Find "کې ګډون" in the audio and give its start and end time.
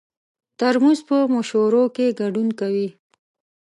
1.95-2.47